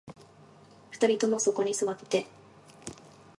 [0.89, 2.25] 二人ともそこに座って